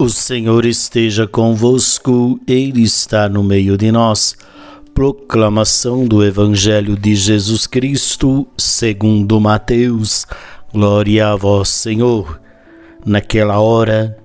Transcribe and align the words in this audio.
O 0.00 0.08
Senhor 0.08 0.64
esteja 0.64 1.26
convosco, 1.26 2.40
Ele 2.46 2.80
está 2.80 3.28
no 3.28 3.44
meio 3.44 3.76
de 3.76 3.92
nós. 3.92 4.34
Proclamação 4.94 6.06
do 6.06 6.24
Evangelho 6.24 6.96
de 6.96 7.14
Jesus 7.14 7.66
Cristo, 7.66 8.46
segundo 8.56 9.38
Mateus. 9.38 10.26
Glória 10.72 11.28
a 11.28 11.36
vós, 11.36 11.68
Senhor. 11.68 12.40
Naquela 13.04 13.60
hora, 13.60 14.16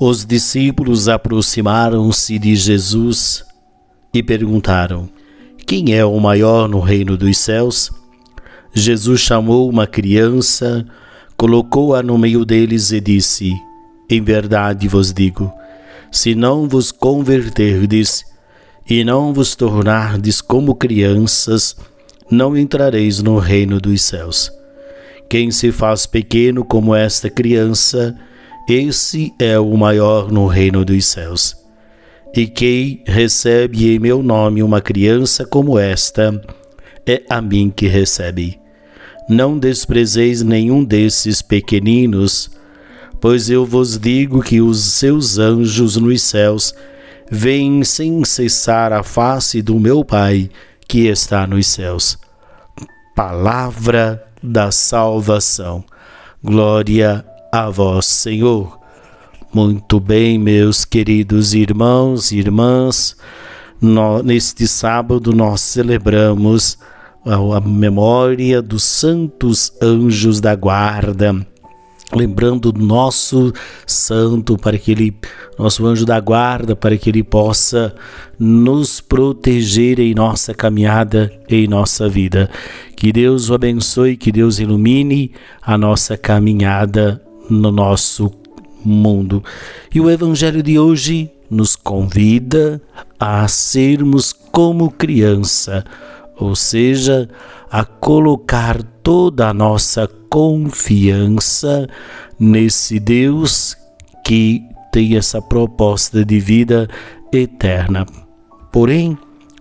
os 0.00 0.26
discípulos 0.26 1.08
aproximaram-se 1.08 2.36
de 2.36 2.56
Jesus 2.56 3.44
e 4.12 4.24
perguntaram: 4.24 5.08
Quem 5.64 5.94
é 5.94 6.04
o 6.04 6.18
maior 6.18 6.68
no 6.68 6.80
reino 6.80 7.16
dos 7.16 7.38
céus? 7.38 7.92
Jesus 8.74 9.20
chamou 9.20 9.70
uma 9.70 9.86
criança, 9.86 10.84
colocou-a 11.42 12.04
no 12.04 12.16
meio 12.16 12.44
deles 12.44 12.92
e 12.92 13.00
disse: 13.00 13.52
em 14.08 14.22
verdade 14.22 14.86
vos 14.86 15.12
digo: 15.12 15.52
se 16.08 16.36
não 16.36 16.68
vos 16.68 16.92
converterdes 16.92 18.24
e 18.88 19.02
não 19.02 19.34
vos 19.34 19.56
tornardes 19.56 20.40
como 20.40 20.72
crianças, 20.72 21.74
não 22.30 22.56
entrareis 22.56 23.20
no 23.20 23.38
reino 23.38 23.80
dos 23.80 24.02
céus. 24.02 24.52
Quem 25.28 25.50
se 25.50 25.72
faz 25.72 26.06
pequeno 26.06 26.64
como 26.64 26.94
esta 26.94 27.28
criança, 27.28 28.16
esse 28.68 29.34
é 29.36 29.58
o 29.58 29.76
maior 29.76 30.30
no 30.30 30.46
reino 30.46 30.84
dos 30.84 31.06
céus. 31.06 31.56
E 32.36 32.46
quem 32.46 33.02
recebe 33.04 33.92
em 33.92 33.98
meu 33.98 34.22
nome 34.22 34.62
uma 34.62 34.80
criança 34.80 35.44
como 35.44 35.76
esta, 35.76 36.40
é 37.04 37.20
a 37.28 37.42
mim 37.42 37.68
que 37.68 37.88
recebe. 37.88 38.61
Não 39.28 39.58
desprezeis 39.58 40.42
nenhum 40.42 40.84
desses 40.84 41.40
pequeninos, 41.40 42.50
Pois 43.22 43.48
eu 43.48 43.64
vos 43.64 43.96
digo 43.96 44.42
que 44.42 44.60
os 44.60 44.82
seus 44.82 45.38
anjos 45.38 45.96
nos 45.96 46.22
céus 46.22 46.74
veem 47.30 47.84
sem 47.84 48.24
cessar 48.24 48.92
a 48.92 49.04
face 49.04 49.62
do 49.62 49.78
meu 49.78 50.04
Pai 50.04 50.50
que 50.88 51.06
está 51.06 51.46
nos 51.46 51.68
céus. 51.68 52.18
Palavra 53.14 54.26
da 54.42 54.72
salvação. 54.72 55.84
Glória 56.42 57.24
a 57.52 57.70
vós, 57.70 58.06
Senhor. 58.06 58.76
Muito 59.54 60.00
bem, 60.00 60.36
meus 60.36 60.84
queridos 60.84 61.54
irmãos 61.54 62.32
e 62.32 62.38
irmãs, 62.38 63.16
neste 64.24 64.66
sábado 64.66 65.32
nós 65.32 65.60
celebramos 65.60 66.76
a 67.24 67.60
memória 67.60 68.60
dos 68.60 68.82
santos 68.82 69.72
anjos 69.80 70.40
da 70.40 70.54
guarda 70.54 71.46
lembrando 72.14 72.70
do 72.70 72.84
nosso 72.84 73.52
santo 73.86 74.56
para 74.56 74.78
que 74.78 74.92
ele 74.92 75.16
nosso 75.58 75.86
anjo 75.86 76.04
da 76.04 76.20
guarda 76.20 76.76
para 76.76 76.96
que 76.96 77.10
ele 77.10 77.22
possa 77.22 77.94
nos 78.38 79.00
proteger 79.00 79.98
em 79.98 80.14
nossa 80.14 80.54
caminhada 80.54 81.32
em 81.48 81.66
nossa 81.66 82.08
vida. 82.08 82.50
Que 82.96 83.12
Deus 83.12 83.50
o 83.50 83.54
abençoe, 83.54 84.16
que 84.16 84.32
Deus 84.32 84.58
ilumine 84.58 85.32
a 85.60 85.76
nossa 85.76 86.16
caminhada 86.16 87.22
no 87.48 87.70
nosso 87.70 88.30
mundo. 88.84 89.42
E 89.94 90.00
o 90.00 90.10
evangelho 90.10 90.62
de 90.62 90.78
hoje 90.78 91.30
nos 91.50 91.76
convida 91.76 92.80
a 93.18 93.46
sermos 93.46 94.32
como 94.32 94.90
criança, 94.90 95.84
ou 96.42 96.56
seja, 96.56 97.28
a 97.70 97.84
colocar 97.84 98.82
toda 99.02 99.48
a 99.48 99.54
nossa 99.54 100.08
confiança 100.28 101.88
nesse 102.38 102.98
Deus 102.98 103.76
que 104.24 104.62
tem 104.92 105.16
essa 105.16 105.40
proposta 105.40 106.24
de 106.24 106.38
vida 106.38 106.88
eterna. 107.32 108.06
Porém, 108.70 109.16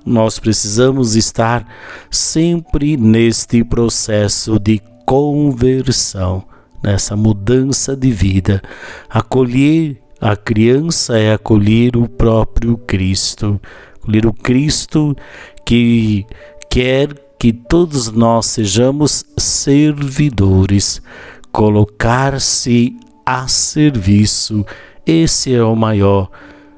nós 0.06 0.40
precisamos 0.40 1.16
estar 1.16 1.66
sempre 2.10 2.98
neste 2.98 3.64
processo 3.64 4.60
de 4.60 4.82
conversão, 5.06 6.44
nessa 6.84 7.16
mudança 7.16 7.96
de 7.96 8.12
vida. 8.12 8.62
Acolher 9.10 10.02
a 10.20 10.36
criança 10.36 11.18
é 11.18 11.34
acolher 11.34 11.98
o 11.98 12.08
próprio 12.08 12.78
Cristo, 12.78 13.60
acolher 14.02 14.26
o 14.26 14.34
Cristo 14.34 15.16
que 15.66 16.26
quer 16.72 17.14
que 17.38 17.52
todos 17.52 18.10
nós 18.10 18.46
sejamos 18.46 19.26
servidores, 19.38 21.02
colocar-se 21.52 22.96
a 23.26 23.46
serviço, 23.46 24.66
esse 25.06 25.54
é 25.54 25.62
o 25.62 25.76
maior, 25.76 26.32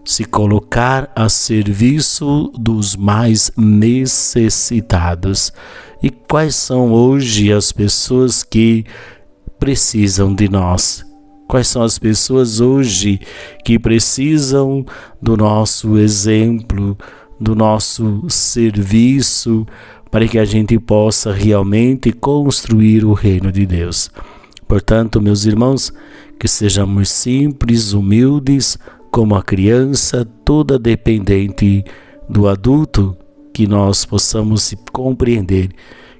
se 0.03 0.25
colocar 0.25 1.11
a 1.15 1.29
serviço 1.29 2.51
dos 2.57 2.95
mais 2.95 3.51
necessitados. 3.55 5.53
E 6.01 6.09
quais 6.09 6.55
são 6.55 6.91
hoje 6.91 7.53
as 7.53 7.71
pessoas 7.71 8.41
que 8.41 8.85
precisam 9.59 10.33
de 10.33 10.49
nós? 10.49 11.05
Quais 11.47 11.67
são 11.67 11.83
as 11.83 11.99
pessoas 11.99 12.59
hoje 12.59 13.19
que 13.63 13.77
precisam 13.77 14.83
do 15.21 15.37
nosso 15.37 15.99
exemplo, 15.99 16.97
do 17.39 17.55
nosso 17.55 18.23
serviço, 18.29 19.66
para 20.09 20.27
que 20.27 20.38
a 20.38 20.45
gente 20.45 20.77
possa 20.79 21.31
realmente 21.31 22.11
construir 22.11 23.03
o 23.03 23.13
reino 23.13 23.51
de 23.51 23.66
Deus. 23.66 24.11
Portanto, 24.67 25.21
meus 25.21 25.45
irmãos, 25.45 25.91
que 26.39 26.47
sejamos 26.47 27.09
simples, 27.09 27.93
humildes, 27.93 28.77
como 29.11 29.35
a 29.35 29.43
criança, 29.43 30.25
toda 30.43 30.79
dependente 30.79 31.83
do 32.27 32.47
adulto, 32.47 33.16
que 33.53 33.67
nós 33.67 34.05
possamos 34.05 34.73
compreender 34.91 35.69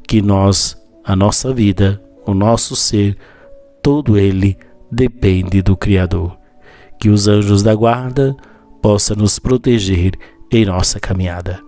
que 0.08 0.22
nós, 0.22 0.78
a 1.04 1.16
nossa 1.16 1.54
vida, 1.54 2.02
o 2.26 2.34
nosso 2.34 2.76
ser, 2.76 3.18
todo 3.82 4.18
ele 4.18 4.58
depende 4.92 5.62
do 5.62 5.76
Criador. 5.76 6.38
Que 7.00 7.10
os 7.10 7.28
anjos 7.28 7.64
da 7.64 7.74
guarda 7.74 8.36
possam 8.82 9.18
nos 9.18 9.40
proteger 9.40 10.14
em 10.54 10.66
nossa 10.66 11.00
caminhada. 11.00 11.60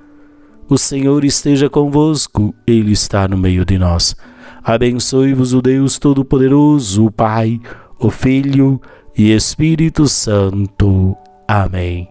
O 0.69 0.78
Senhor 0.78 1.23
esteja 1.23 1.69
convosco, 1.69 2.53
Ele 2.66 2.91
está 2.91 3.28
no 3.28 3.38
meio 3.38 3.66
de 3.66 3.78
nós. 3.78 4.16
Abençoe-vos 4.63 5.53
o 5.53 5.62
Deus 5.62 6.00
Todo-Poderoso, 6.00 7.06
o 7.06 7.12
Pai, 7.12 7.59
o 8.00 8.09
Filho 8.09 8.81
e 9.18 9.31
Espírito 9.31 10.07
Santo. 10.07 11.16
Amém. 11.47 12.09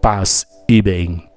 Paz 0.00 0.46
e 0.68 0.80
bem. 0.80 1.29